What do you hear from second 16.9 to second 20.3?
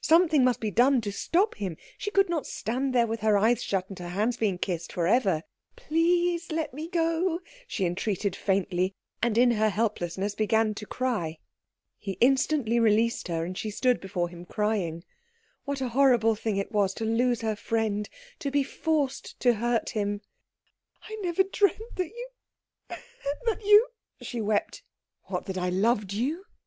to lose her friend, to be forced to hurt him.